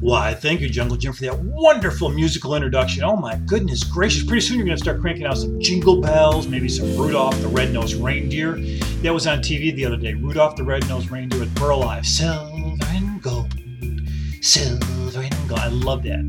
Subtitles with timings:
[0.00, 3.04] Why, thank you, Jungle Jim, for that wonderful musical introduction.
[3.04, 4.24] Oh my goodness gracious.
[4.24, 7.48] Pretty soon you're going to start cranking out some jingle bells, maybe some Rudolph the
[7.48, 8.52] Red-Nosed Reindeer.
[9.02, 10.14] That was on TV the other day.
[10.14, 12.16] Rudolph the Red-Nosed Reindeer with Burl Ives.
[12.16, 13.52] Silver and gold,
[14.40, 15.60] silver and gold.
[15.60, 16.20] I love that.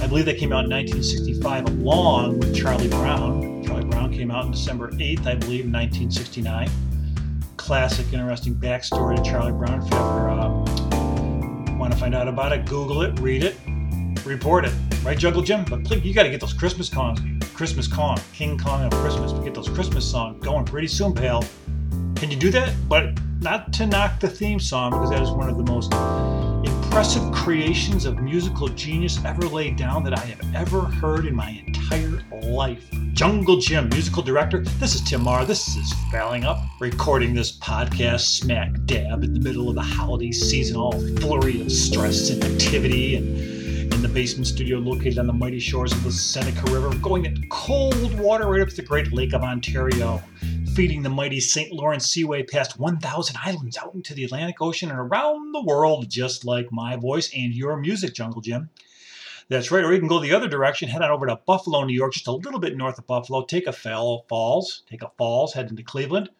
[0.00, 3.64] I believe that came out in 1965 along with Charlie Brown.
[3.64, 6.70] Charlie Brown came out on December 8th, I believe, 1969.
[7.56, 9.82] Classic, interesting backstory to Charlie Brown.
[9.84, 10.59] If uh,
[11.80, 12.66] Want to find out about it?
[12.66, 13.56] Google it, read it,
[14.26, 14.74] report it.
[15.02, 15.64] Right, Jungle Jim?
[15.64, 17.20] But please, you got to get those Christmas cons,
[17.54, 19.32] Christmas con, King Kong of Christmas.
[19.32, 21.42] To get those Christmas songs going pretty soon, pal.
[22.16, 22.74] Can you do that?
[22.86, 25.94] But not to knock the theme song, because that is one of the most
[26.68, 31.48] impressive creations of musical genius ever laid down that I have ever heard in my
[31.48, 31.79] entire
[32.42, 32.88] life.
[33.14, 34.60] Jungle Jim, musical director.
[34.78, 35.44] This is Tim Mahar.
[35.44, 40.30] This is Fouling Up, recording this podcast smack dab in the middle of the holiday
[40.30, 45.32] season, all flurry of stress and activity, and in the basement studio located on the
[45.32, 49.12] mighty shores of the Seneca River, going at cold water right up to the Great
[49.12, 50.22] Lake of Ontario,
[50.76, 51.72] feeding the mighty St.
[51.72, 56.44] Lawrence Seaway past 1,000 islands out into the Atlantic Ocean and around the world, just
[56.44, 58.70] like my voice and your music, Jungle Jim.
[59.50, 59.84] That's right.
[59.84, 62.28] Or you can go the other direction, head on over to Buffalo, New York, just
[62.28, 63.44] a little bit north of Buffalo.
[63.44, 66.30] Take a fall, falls, take a falls, head into Cleveland,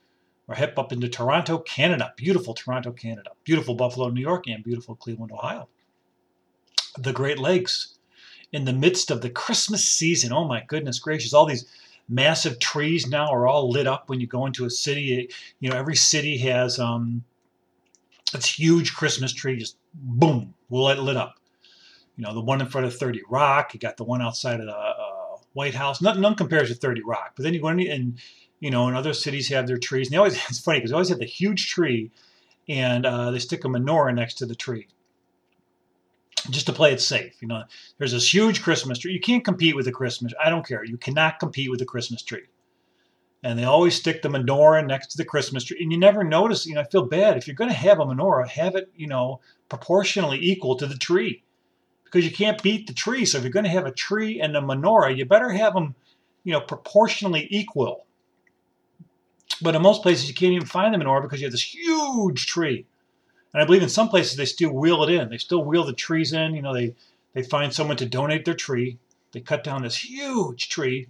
[0.47, 2.15] or head up into Toronto, Canada.
[2.17, 3.31] Beautiful Toronto, Canada.
[3.43, 5.69] Beautiful Buffalo, New York, and beautiful Cleveland, Ohio.
[6.99, 7.99] The Great Lakes,
[8.53, 10.33] in the midst of the Christmas season.
[10.33, 11.35] Oh my goodness gracious!
[11.35, 11.67] All these
[12.09, 15.29] massive trees now are all lit up when you go into a city.
[15.59, 17.25] You know, every city has um,
[18.33, 21.40] its huge Christmas tree, just boom, will it lit up
[22.21, 23.73] you know, the one in front of 30 Rock.
[23.73, 26.03] You got the one outside of the uh, White House.
[26.03, 27.33] None, none compares to 30 Rock.
[27.35, 28.19] But then you go in and,
[28.59, 30.09] you know, and other cities have their trees.
[30.09, 32.11] And they always, it's funny because they always have the huge tree
[32.69, 34.89] and uh, they stick a menorah next to the tree
[36.51, 37.41] just to play it safe.
[37.41, 37.65] You know,
[37.97, 39.15] there's this huge Christmas tree.
[39.15, 40.35] You can't compete with the Christmas.
[40.45, 40.85] I don't care.
[40.85, 42.45] You cannot compete with the Christmas tree.
[43.43, 45.79] And they always stick the menorah next to the Christmas tree.
[45.81, 47.39] And you never notice, you know, I feel bad.
[47.39, 49.41] If you're going to have a menorah, have it, you know,
[49.71, 51.45] proportionally equal to the tree
[52.11, 53.25] because you can't beat the tree.
[53.25, 55.95] So if you're going to have a tree and a menorah, you better have them,
[56.43, 58.05] you know, proportionally equal.
[59.63, 62.47] But in most places, you can't even find the menorah because you have this huge
[62.47, 62.85] tree.
[63.53, 65.29] And I believe in some places they still wheel it in.
[65.29, 66.55] They still wheel the trees in.
[66.55, 66.95] You know, they
[67.35, 68.99] they find someone to donate their tree.
[69.33, 71.09] They cut down this huge tree.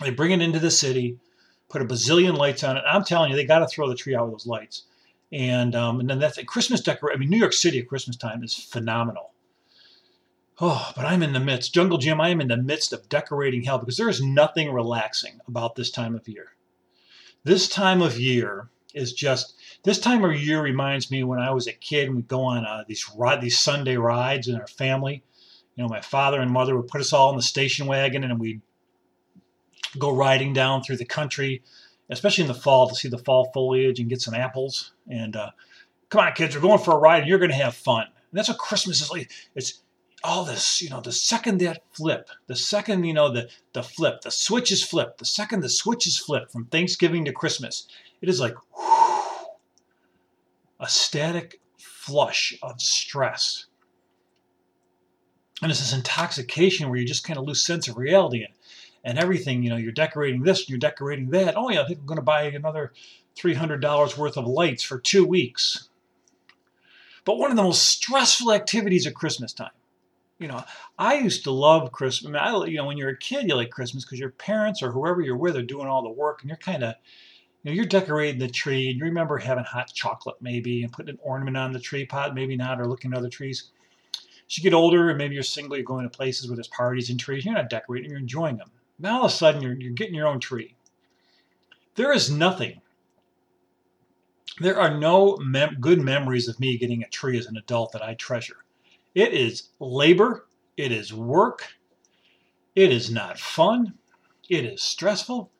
[0.00, 1.18] They bring it into the city,
[1.68, 2.84] put a bazillion lights on it.
[2.86, 4.84] I'm telling you, they got to throw the tree out with those lights.
[5.30, 7.16] And um, and then that's a Christmas decoration.
[7.16, 9.31] I mean, New York City at Christmas time is phenomenal.
[10.60, 13.62] Oh, but I'm in the midst, Jungle Jim, I am in the midst of decorating
[13.62, 16.52] hell because there is nothing relaxing about this time of year.
[17.42, 21.66] This time of year is just, this time of year reminds me when I was
[21.66, 25.24] a kid and we'd go on uh, these, ride, these Sunday rides in our family.
[25.74, 28.38] You know, my father and mother would put us all in the station wagon and
[28.38, 28.60] we'd
[29.98, 31.62] go riding down through the country,
[32.10, 34.92] especially in the fall to see the fall foliage and get some apples.
[35.08, 35.50] And uh,
[36.10, 38.02] come on, kids, we're going for a ride and you're going to have fun.
[38.02, 39.30] And that's what Christmas is like.
[39.54, 39.81] It's
[40.24, 44.20] all this, you know, the second that flip, the second, you know, the, the flip,
[44.22, 47.88] the switch is flipped, the second the switch is flipped from Thanksgiving to Christmas,
[48.20, 49.46] it is like whew,
[50.80, 53.66] a static flush of stress.
[55.60, 58.54] And it's this intoxication where you just kind of lose sense of reality and,
[59.04, 61.56] and everything, you know, you're decorating this, and you're decorating that.
[61.56, 62.92] Oh yeah, I think I'm going to buy another
[63.36, 65.88] $300 worth of lights for two weeks.
[67.24, 69.70] But one of the most stressful activities at Christmas time
[70.42, 70.64] you know,
[70.98, 72.34] I used to love Christmas.
[72.34, 75.20] I you know, when you're a kid, you like Christmas because your parents or whoever
[75.20, 76.94] you're with are doing all the work, and you're kind of,
[77.62, 81.14] you know, you're decorating the tree, and you remember having hot chocolate maybe, and putting
[81.14, 83.70] an ornament on the tree pot, maybe not, or looking at other trees.
[84.48, 87.08] As you get older, and maybe you're single, you're going to places where there's parties
[87.08, 87.44] and trees.
[87.44, 88.70] You're not decorating, you're enjoying them.
[88.98, 90.74] Now all of a sudden, you're, you're getting your own tree.
[91.94, 92.80] There is nothing.
[94.60, 98.02] There are no mem- good memories of me getting a tree as an adult that
[98.02, 98.64] I treasure.
[99.14, 101.66] It is labor, it is work,
[102.74, 103.94] it is not fun,
[104.48, 105.50] it is stressful.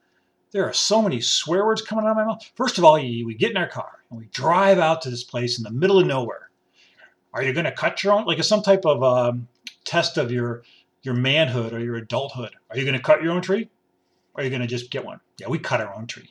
[0.53, 2.51] There are so many swear words coming out of my mouth.
[2.57, 5.59] First of all, we get in our car and we drive out to this place
[5.59, 6.51] in the middle of nowhere.
[7.35, 8.27] Are you going to cut your own?
[8.27, 9.49] Like some type of um,
[9.85, 10.63] test of your
[11.03, 12.55] your manhood or your adulthood.
[12.71, 13.69] Are you going to cut your own tree?
[14.35, 15.21] Or are you going to just get one?
[15.39, 16.31] Yeah, we cut our own tree.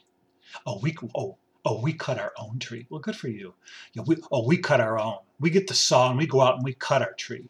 [0.66, 2.88] Oh, we oh Oh, we cut our own tree.
[2.90, 3.54] Well, good for you.
[3.94, 5.18] you know, we, oh, we cut our own.
[5.40, 7.48] We get the saw and we go out and we cut our tree.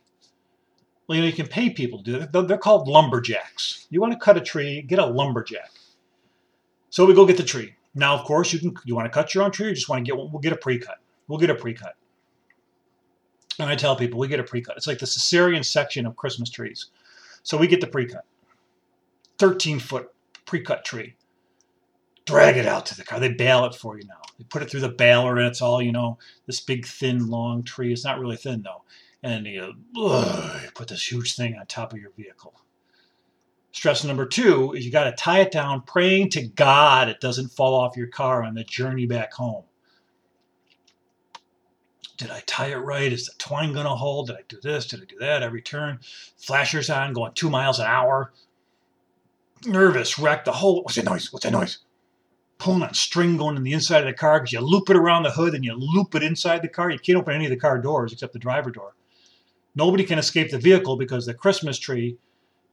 [1.07, 2.47] Well, you know, you can pay people to do it.
[2.47, 3.87] They're called lumberjacks.
[3.89, 5.71] You want to cut a tree, get a lumberjack.
[6.89, 7.75] So we go get the tree.
[7.95, 8.73] Now, of course, you can.
[8.85, 10.31] You want to cut your own tree, or just want to get one?
[10.31, 10.99] We'll get a pre-cut.
[11.27, 11.95] We'll get a pre-cut.
[13.59, 14.77] And I tell people we get a pre-cut.
[14.77, 16.87] It's like the cesarean section of Christmas trees.
[17.43, 18.25] So we get the pre-cut.
[19.39, 20.13] 13 foot
[20.45, 21.15] pre-cut tree.
[22.31, 23.19] Drag it out to the car.
[23.19, 24.21] They bale it for you now.
[24.37, 26.17] They put it through the baler and it's all, you know,
[26.47, 27.91] this big, thin, long tree.
[27.91, 28.83] It's not really thin though.
[29.23, 32.53] And you, ugh, you put this huge thing on top of your vehicle.
[33.71, 37.49] Stress number two is you got to tie it down, praying to God it doesn't
[37.49, 39.63] fall off your car on the journey back home.
[42.17, 43.11] Did I tie it right?
[43.11, 44.27] Is the twine going to hold?
[44.27, 44.85] Did I do this?
[44.85, 45.41] Did I do that?
[45.41, 45.99] Every turn,
[46.37, 48.31] flashers on, going two miles an hour.
[49.65, 50.45] Nervous, wrecked.
[50.45, 50.83] The whole.
[50.83, 51.33] What's that noise?
[51.33, 51.79] What's that noise?
[52.61, 55.23] Pulling that string going in the inside of the car because you loop it around
[55.23, 56.91] the hood and you loop it inside the car.
[56.91, 58.93] You can't open any of the car doors except the driver door.
[59.73, 62.17] Nobody can escape the vehicle because the Christmas tree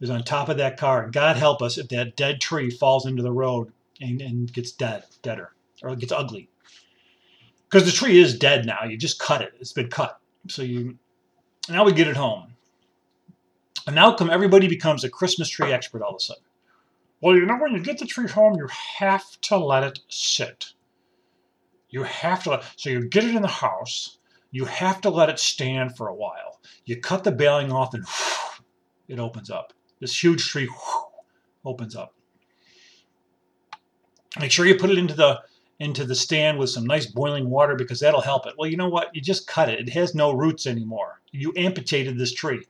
[0.03, 1.05] is on top of that car.
[1.05, 4.73] And God help us if that dead tree falls into the road and, and gets
[4.73, 5.53] dead, deader,
[5.83, 6.51] or gets ugly.
[7.65, 8.85] Because the tree is dead now.
[8.85, 9.55] You just cut it.
[9.59, 10.21] It's been cut.
[10.49, 10.99] So you
[11.71, 12.53] now we get it home.
[13.87, 16.43] And now come everybody becomes a Christmas tree expert all of a sudden.
[17.21, 18.69] Well, you know when you get the tree home, you
[18.99, 20.67] have to let it sit.
[21.91, 24.19] You have to so you get it in the house,
[24.51, 26.61] you have to let it stand for a while.
[26.85, 28.05] You cut the baling off and
[29.09, 29.73] it opens up.
[30.01, 30.69] This huge tree
[31.65, 32.15] opens up.
[34.39, 35.41] Make sure you put it into the
[35.81, 38.55] into the stand with some nice boiling water because that'll help it.
[38.59, 39.15] Well, you know what?
[39.15, 39.81] You just cut it.
[39.81, 41.21] It has no roots anymore.
[41.33, 42.65] You amputated this tree.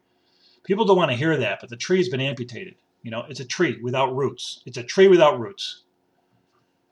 [0.65, 2.77] People don't want to hear that, but the tree's been amputated.
[3.03, 4.63] You know, it's a tree without roots.
[4.67, 5.83] It's a tree without roots.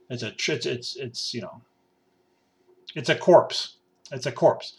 [0.09, 1.61] It's a it's it's it's you know,
[2.95, 3.77] it's a corpse.
[4.13, 4.75] It's a corpse.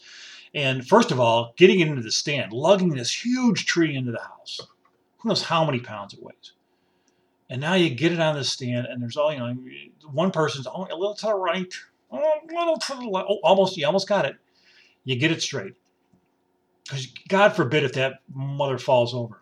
[0.54, 4.20] And first of all, getting it into the stand, lugging this huge tree into the
[4.20, 4.60] house.
[5.18, 6.52] Who knows how many pounds it weighs?
[7.50, 9.54] And now you get it on the stand, and there's all you know.
[10.12, 11.72] One person's oh, a little to the right,
[12.10, 13.26] oh, a little to the left.
[13.30, 14.36] Oh, almost, you almost got it.
[15.04, 15.74] You get it straight,
[16.84, 19.40] because God forbid if that mother falls over.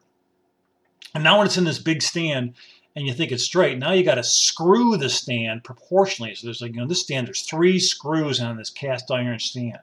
[1.17, 2.53] And now when it's in this big stand,
[2.95, 6.35] and you think it's straight, now you got to screw the stand proportionally.
[6.35, 9.79] So there's like you know this stand, there's three screws on this cast iron stand,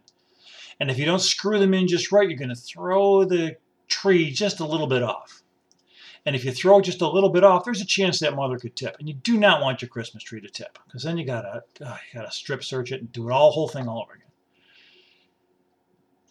[0.79, 3.57] and if you don't screw them in just right, you're going to throw the
[3.87, 5.41] tree just a little bit off.
[6.23, 8.75] And if you throw just a little bit off, there's a chance that mother could
[8.75, 8.95] tip.
[8.99, 11.97] And you do not want your Christmas tree to tip because then you gotta uh,
[12.13, 14.22] you gotta strip search it and do it all whole thing all over again.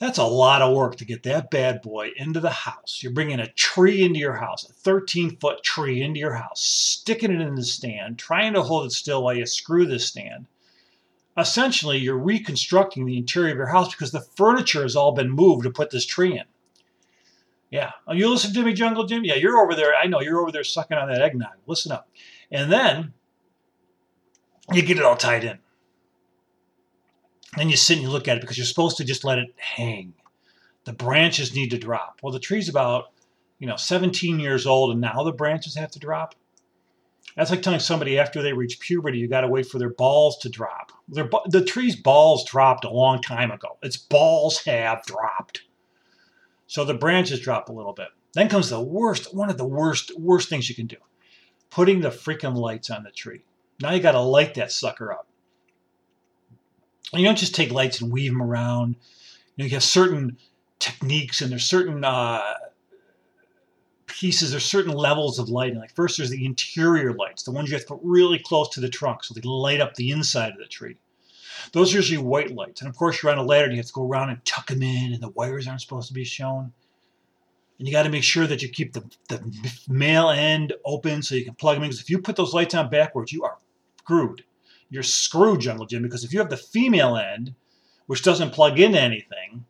[0.03, 2.99] That's a lot of work to get that bad boy into the house.
[3.01, 7.31] You're bringing a tree into your house, a 13 foot tree into your house, sticking
[7.31, 10.47] it in the stand, trying to hold it still while you screw the stand.
[11.39, 15.63] Essentially, you're reconstructing the interior of your house because the furniture has all been moved
[15.63, 16.47] to put this tree in.
[17.71, 17.93] Yeah.
[18.09, 19.25] Oh, you listen to me, Jungle Jim?
[19.25, 19.95] Yeah, you're over there.
[19.95, 21.55] I know you're over there sucking on that eggnog.
[21.69, 22.09] Listen up.
[22.51, 23.13] And then
[24.73, 25.61] you get it all tied in.
[27.57, 29.55] Then you sit and you look at it because you're supposed to just let it
[29.57, 30.15] hang.
[30.85, 32.21] The branches need to drop.
[32.23, 33.13] Well, the tree's about,
[33.59, 36.35] you know, 17 years old and now the branches have to drop.
[37.37, 40.39] That's like telling somebody after they reach puberty, you got to wait for their balls
[40.39, 40.93] to drop.
[41.09, 43.79] Their, the tree's balls dropped a long time ago.
[43.83, 45.63] Its balls have dropped.
[46.67, 48.09] So the branches drop a little bit.
[48.35, 50.97] Then comes the worst, one of the worst, worst things you can do.
[51.71, 53.45] Putting the freaking lights on the tree.
[53.81, 55.27] Now you got to light that sucker up.
[57.13, 58.97] And you don't just take lights and weave them around.
[59.57, 60.39] You, know, you have certain
[60.79, 62.41] techniques and there's certain uh,
[64.07, 65.79] pieces, there's certain levels of lighting.
[65.79, 68.81] Like first there's the interior lights, the ones you have to put really close to
[68.81, 70.97] the trunk so they light up the inside of the tree.
[71.73, 72.81] Those are usually white lights.
[72.81, 74.67] And of course, you're on a ladder and you have to go around and tuck
[74.67, 76.73] them in, and the wires aren't supposed to be shown.
[77.79, 79.41] And you got to make sure that you keep the, the
[79.89, 81.91] male end open so you can plug them in.
[81.91, 83.59] Because if you put those lights on backwards, you are
[83.99, 84.45] screwed.
[84.93, 87.55] You're screwed, Jungle Jim, because if you have the female end,
[88.07, 89.65] which doesn't plug into anything,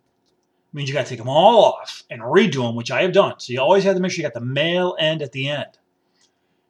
[0.72, 3.34] means you got to take them all off and redo them, which I have done.
[3.38, 5.78] So you always have to make sure you got the male end at the end.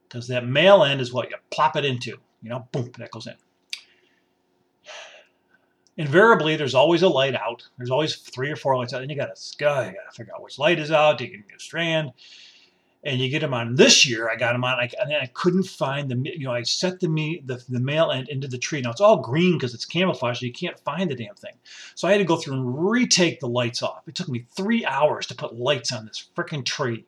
[0.07, 2.19] Because that male end is what you plop it into.
[2.43, 3.35] You know, boom, that goes in
[5.97, 7.69] invariably there's always a light out.
[7.77, 10.35] There's always three or four lights out, and you got to you got to figure
[10.35, 11.21] out which light is out.
[11.21, 12.13] You can get a strand,
[13.05, 13.75] and you get them on.
[13.75, 16.63] This year I got them on, I, and I couldn't find the you know I
[16.63, 18.81] set the me the, the male end into the tree.
[18.81, 21.55] Now it's all green because it's camouflage, so you can't find the damn thing.
[21.95, 24.07] So I had to go through and retake the lights off.
[24.07, 27.05] It took me three hours to put lights on this freaking tree.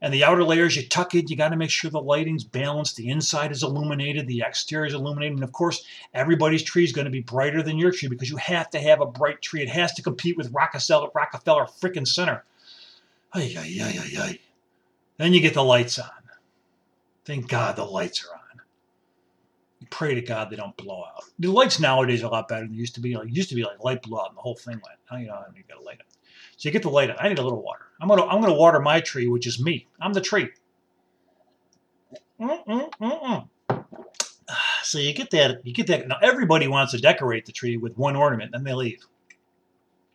[0.00, 2.94] And the outer layers, you tuck it, you got to make sure the lighting's balanced,
[2.94, 5.38] the inside is illuminated, the exterior is illuminated.
[5.38, 8.36] And of course, everybody's tree is going to be brighter than your tree because you
[8.36, 9.60] have to have a bright tree.
[9.60, 12.44] It has to compete with Rockefeller, Rockefeller freaking Center.
[13.34, 14.38] Ay, ay, ay, ay, ay.
[15.18, 16.08] Then you get the lights on.
[17.24, 18.60] Thank God the lights are on.
[19.80, 21.24] You pray to God they don't blow out.
[21.38, 23.14] The lights nowadays are a lot better than they used to be.
[23.14, 24.98] Like used to be like light blew out and the whole thing went.
[25.10, 26.06] Now you know you got to light it.
[26.56, 27.16] So you get the light on.
[27.20, 27.84] I need a little water.
[28.00, 29.86] I'm gonna I'm gonna water my tree, which is me.
[30.00, 30.48] I'm the tree.
[32.40, 33.48] Mm-mm-mm-mm.
[34.82, 36.08] So you get that you get that.
[36.08, 39.04] Now everybody wants to decorate the tree with one ornament, then they leave.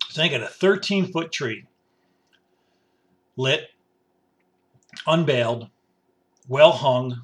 [0.10, 1.66] So I got a 13 foot tree,
[3.38, 3.68] lit,
[5.08, 5.70] unbaled,
[6.48, 7.22] well hung,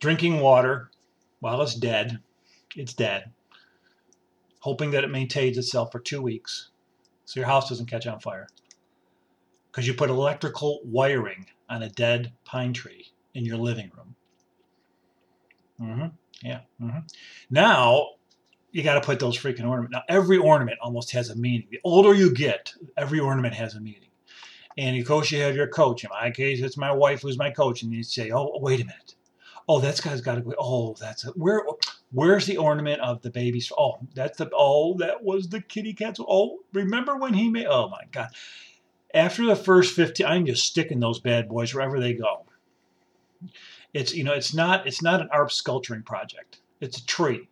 [0.00, 0.90] drinking water
[1.40, 2.18] while it's dead.
[2.76, 3.30] It's dead.
[4.60, 6.70] Hoping that it maintains itself for two weeks
[7.24, 8.48] so your house doesn't catch on fire.
[9.70, 14.14] Because you put electrical wiring on a dead pine tree in your living room.
[15.80, 16.46] Mm-hmm.
[16.46, 16.60] Yeah.
[16.80, 16.98] Mm-hmm.
[17.50, 18.10] Now
[18.70, 19.92] you got to put those freaking ornaments.
[19.92, 21.68] Now every ornament almost has a meaning.
[21.70, 24.08] The older you get, every ornament has a meaning.
[24.78, 26.04] And of course, you have your coach.
[26.04, 28.84] In my case, it's my wife who's my coach, and you say, "Oh, wait a
[28.84, 29.14] minute.
[29.68, 30.54] Oh, that guy's got to go.
[30.58, 31.62] Oh, that's a, where.
[32.14, 33.72] Where's the ornament of the baby's?
[33.76, 34.50] Oh, that's the.
[34.54, 36.20] Oh, that was the kitty cat's.
[36.20, 37.66] Oh, remember when he made?
[37.66, 38.28] Oh my God!
[39.14, 42.44] After the first fifteen, I'm just sticking those bad boys wherever they go.
[43.94, 46.60] It's you know, it's not it's not an art sculpturing project.
[46.80, 47.48] It's a tree.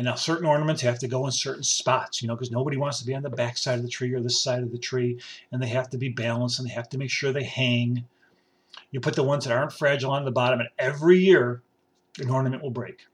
[0.00, 3.00] And now certain ornaments have to go in certain spots, you know, because nobody wants
[3.00, 5.20] to be on the back side of the tree or this side of the tree,
[5.52, 8.06] and they have to be balanced and they have to make sure they hang.
[8.92, 11.60] You put the ones that aren't fragile on the bottom, and every year
[12.18, 13.04] an ornament will break.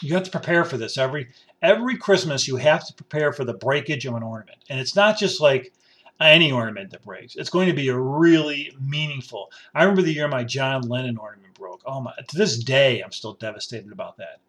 [0.00, 1.28] You have to prepare for this every
[1.60, 2.48] every Christmas.
[2.48, 5.74] You have to prepare for the breakage of an ornament, and it's not just like
[6.18, 7.36] any ornament that breaks.
[7.36, 9.52] It's going to be a really meaningful.
[9.74, 11.82] I remember the year my John Lennon ornament broke.
[11.84, 12.14] Oh my!
[12.28, 14.40] To this day, I'm still devastated about that.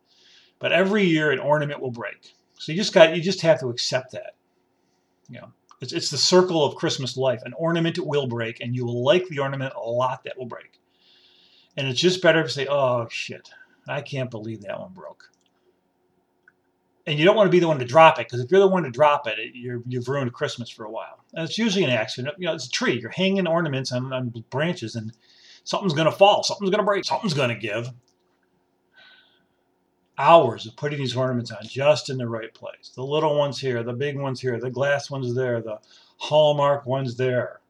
[0.63, 2.35] But every year, an ornament will break.
[2.57, 4.35] So you just got you just have to accept that.
[5.27, 5.51] You know,
[5.81, 7.41] it's it's the circle of Christmas life.
[7.43, 10.79] An ornament will break, and you will like the ornament a lot that will break.
[11.75, 13.49] And it's just better to say, "Oh shit,
[13.89, 15.31] I can't believe that one broke."
[17.05, 18.67] and you don't want to be the one to drop it because if you're the
[18.67, 21.25] one to drop it, you're, you've ruined Christmas for a while.
[21.33, 22.35] And it's usually an accident.
[22.37, 22.97] You know, it's a tree.
[22.97, 25.11] You're hanging ornaments on, on branches, and
[25.65, 26.43] something's going to fall.
[26.43, 27.03] Something's going to break.
[27.03, 27.89] Something's going to give.
[30.17, 32.91] Hours of putting these ornaments on just in the right place.
[32.95, 35.79] The little ones here, the big ones here, the glass ones there, the
[36.17, 37.61] hallmark ones there.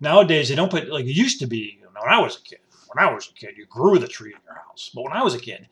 [0.00, 1.78] Nowadays, they don't put like it used to be.
[1.82, 2.58] When I was a kid,
[2.92, 4.90] when I was a kid, you grew the tree in your house.
[4.92, 5.68] But when I was a kid,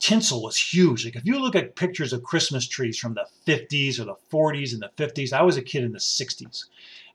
[0.00, 1.04] tinsel was huge.
[1.04, 4.72] Like if you look at pictures of Christmas trees from the 50s or the 40s
[4.72, 6.64] and the 50s, I was a kid in the 60s.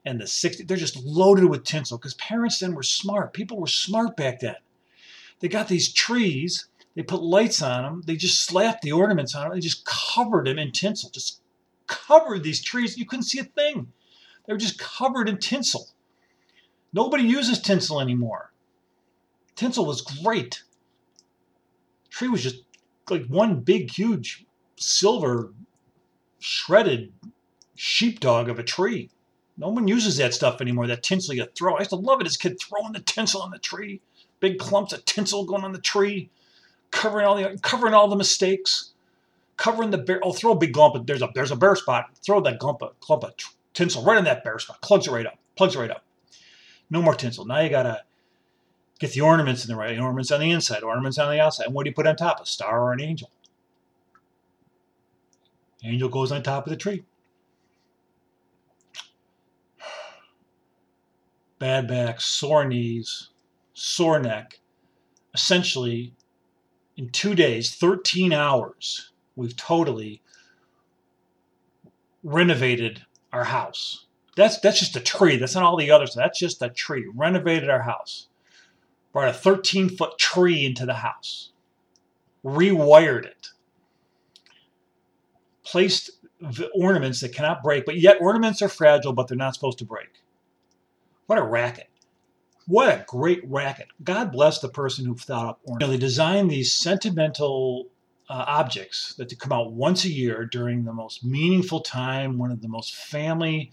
[0.05, 3.33] And the 60s, they're just loaded with tinsel because parents then were smart.
[3.33, 4.55] People were smart back then.
[5.39, 9.43] They got these trees, they put lights on them, they just slapped the ornaments on
[9.43, 11.41] them, they just covered them in tinsel, just
[11.87, 12.97] covered these trees.
[12.97, 13.91] You couldn't see a thing.
[14.45, 15.89] They were just covered in tinsel.
[16.93, 18.53] Nobody uses tinsel anymore.
[19.55, 20.63] Tinsel was great.
[22.09, 22.63] Tree was just
[23.09, 24.45] like one big, huge
[24.77, 25.53] silver
[26.39, 27.11] shredded
[27.75, 29.09] sheepdog of a tree.
[29.57, 31.75] No one uses that stuff anymore, that tinsel you throw.
[31.75, 34.01] I used to love it as a kid, throwing the tinsel on the tree.
[34.39, 36.29] Big clumps of tinsel going on the tree,
[36.95, 38.93] covering all the covering all the mistakes,
[39.57, 40.19] covering the bear.
[40.23, 40.95] I'll throw a big clump.
[40.95, 42.05] Of, there's a there's a bare spot.
[42.25, 43.33] Throw that clump of, clump of
[43.73, 44.81] tinsel right in that bare spot.
[44.81, 45.37] Plugs it right up.
[45.55, 46.03] Plugs it right up.
[46.89, 47.45] No more tinsel.
[47.45, 48.01] Now you gotta
[48.99, 51.65] Get the ornaments in the right ornaments on the inside, ornaments on the outside.
[51.65, 52.39] And what do you put on top?
[52.39, 53.29] A star or an angel?
[55.83, 57.03] Angel goes on top of the tree.
[61.59, 63.29] Bad back, sore knees,
[63.73, 64.59] sore neck.
[65.33, 66.13] Essentially,
[66.97, 70.21] in two days, 13 hours, we've totally
[72.23, 74.05] renovated our house.
[74.35, 75.37] That's that's just a tree.
[75.37, 76.13] That's not all the others.
[76.13, 77.09] That's just a tree.
[77.13, 78.27] Renovated our house
[79.15, 81.51] brought a 13 foot tree into the house,
[82.43, 83.47] rewired it,
[85.63, 86.09] placed
[86.73, 90.09] ornaments that cannot break, but yet ornaments are fragile, but they're not supposed to break.
[91.27, 91.87] What a racket.
[92.67, 93.87] What a great racket.
[94.03, 95.81] God bless the person who thought up ornaments.
[95.81, 97.87] You know, they designed these sentimental
[98.27, 102.61] uh, objects that come out once a year during the most meaningful time, one of
[102.61, 103.71] the most family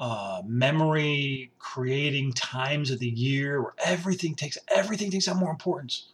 [0.00, 6.08] uh, memory creating times of the year where everything takes everything takes on more importance.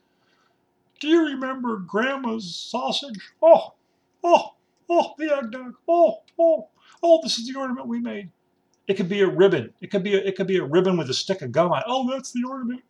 [1.00, 3.18] Do you remember Grandma's sausage?
[3.40, 3.74] Oh,
[4.24, 4.54] oh,
[4.90, 5.76] oh, the eggnog.
[5.88, 6.68] Oh, oh,
[7.02, 8.30] oh, this is the ornament we made.
[8.88, 9.72] It could be a ribbon.
[9.80, 11.78] It could be a, it could be a ribbon with a stick of gum on.
[11.78, 11.84] It.
[11.86, 12.82] Oh, that's the ornament.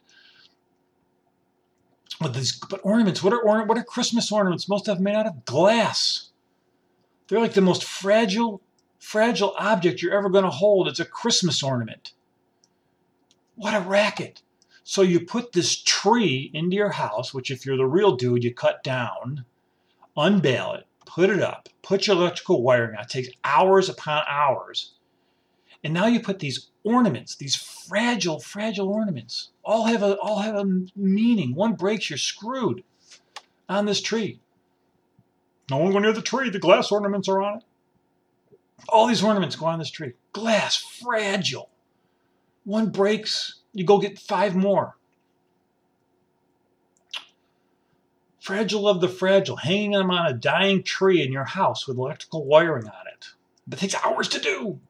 [2.21, 4.69] But these but ornaments, what are ornament, what are Christmas ornaments?
[4.69, 6.31] Most of them made out of glass.
[7.27, 8.63] They're like the most fragile
[8.99, 10.89] fragile object you're ever going to hold.
[10.89, 12.13] It's a Christmas ornament.
[13.57, 14.43] What a racket.
[14.85, 18.55] So you put this tree into your house, which if you're the real dude, you
[18.55, 19.45] cut down,
[20.17, 23.03] unbale it, put it up, put your electrical wiring on.
[23.03, 24.93] It takes hours upon hours.
[25.85, 30.57] And now you put these ornaments, these fragile, fragile ornaments, all have a all have
[30.57, 31.55] a meaning.
[31.55, 32.83] One breaks, you're screwed
[33.69, 34.41] on this tree.
[35.71, 36.51] No one go near the tree.
[36.51, 37.65] The glass ornaments are on it.
[38.89, 40.13] All these ornaments go on this tree.
[40.33, 41.69] Glass, fragile.
[42.65, 44.97] One breaks, you go get five more.
[48.41, 52.45] Fragile of the fragile, hanging them on a dying tree in your house with electrical
[52.47, 53.29] wiring on it.
[53.67, 54.81] That takes hours to do.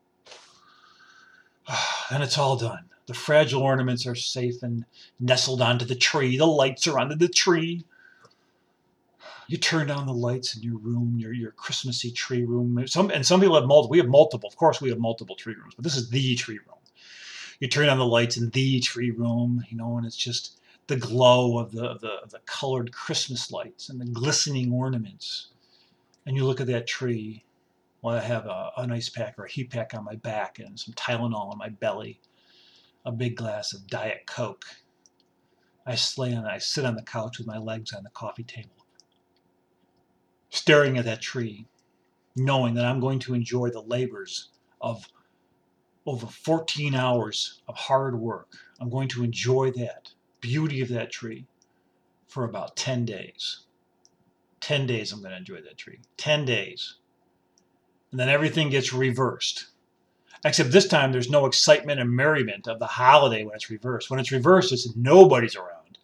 [2.11, 2.85] Then it's all done.
[3.07, 4.85] The fragile ornaments are safe and
[5.19, 6.37] nestled onto the tree.
[6.37, 7.85] The lights are under the tree.
[9.47, 12.87] You turn down the lights in your room, your your Christmassy tree room.
[12.87, 13.91] Some and some people have multiple.
[13.91, 14.47] We have multiple.
[14.47, 16.77] Of course, we have multiple tree rooms, but this is the tree room.
[17.61, 20.97] You turn on the lights in the tree room, you know, and it's just the
[20.97, 25.49] glow of the of the, the colored Christmas lights and the glistening ornaments.
[26.27, 27.45] And you look at that tree,
[28.03, 30.79] well, I have a, an ice pack or a heat pack on my back and
[30.79, 32.21] some Tylenol on my belly,
[33.05, 34.65] a big glass of Diet Coke.
[35.85, 38.87] I slay on, I sit on the couch with my legs on the coffee table,
[40.51, 41.67] staring at that tree,
[42.37, 44.51] knowing that I'm going to enjoy the labors
[44.81, 45.09] of
[46.07, 48.53] over 14 hours of hard work.
[48.81, 51.47] I'm going to enjoy that beauty of that tree
[52.29, 53.65] for about 10 days.
[54.61, 56.01] 10 days I'm going to enjoy that tree.
[56.17, 56.97] 10 days
[58.11, 59.67] and then everything gets reversed.
[60.45, 64.11] Except this time, there's no excitement and merriment of the holiday when it's reversed.
[64.11, 65.99] When it's reversed, it's nobody's around.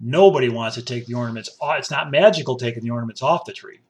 [0.00, 1.78] Nobody wants to take the ornaments off.
[1.78, 3.80] It's not magical taking the ornaments off the tree.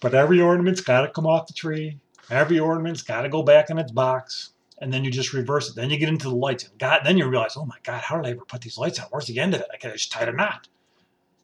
[0.00, 1.98] But every ornament's got to come off the tree.
[2.30, 4.50] Every ornament's got to go back in its box.
[4.80, 5.76] And then you just reverse it.
[5.76, 6.64] Then you get into the lights.
[6.64, 8.98] And God, then you realize, oh my God, how did I ever put these lights
[8.98, 9.06] on?
[9.10, 9.68] Where's the end of it?
[9.72, 10.66] I could just tied a knot.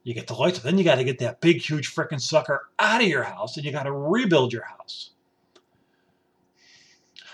[0.09, 3.03] You get the lights, then you got to get that big, huge freaking sucker out
[3.03, 5.11] of your house and you got to rebuild your house.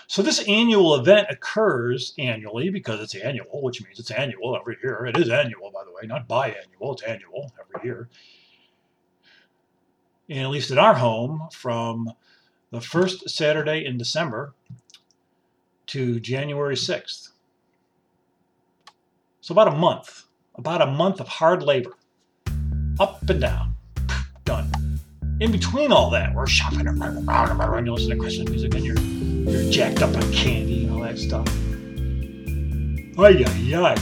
[0.07, 5.05] So this annual event occurs annually because it's annual, which means it's annual every year.
[5.05, 6.91] It is annual, by the way, not biannual.
[6.91, 8.09] It's annual every year.
[10.27, 12.11] And at least in our home, from
[12.71, 14.53] the first Saturday in December
[15.85, 17.29] to January 6th.
[19.39, 21.93] So about a month, about a month of hard labor
[22.99, 23.75] up and down.
[24.45, 24.99] Done.
[25.41, 28.99] In between all that, we're shopping around and you listen to Christmas music and you're,
[28.99, 31.47] you're jacked up on candy and all that stuff.
[33.17, 33.95] Ay, ay, ay.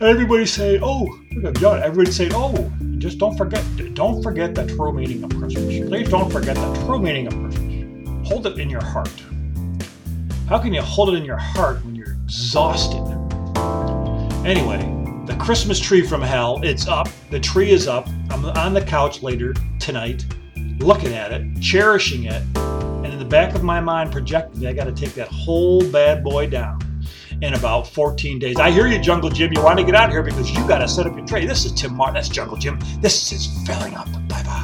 [0.00, 1.82] Everybody say, oh, look at God.
[1.82, 3.62] everybody say, oh, just don't forget,
[3.94, 5.88] don't forget the true meaning of Christmas.
[5.88, 8.28] Please don't forget the true meaning of Christmas.
[8.28, 9.22] Hold it in your heart.
[10.48, 13.02] How can you hold it in your heart when you're exhausted?
[14.46, 14.93] Anyway,
[15.26, 16.60] the Christmas tree from hell.
[16.62, 17.08] It's up.
[17.30, 18.08] The tree is up.
[18.30, 20.24] I'm on the couch later tonight,
[20.78, 24.84] looking at it, cherishing it, and in the back of my mind, projecting I got
[24.84, 26.78] to take that whole bad boy down
[27.42, 28.56] in about 14 days.
[28.58, 29.52] I hear you, Jungle Jim.
[29.52, 31.46] You want to get out here because you got to set up your tray.
[31.46, 32.14] This is Tim Martin.
[32.14, 32.78] That's Jungle Jim.
[33.00, 34.10] This is filling up.
[34.28, 34.63] Bye bye.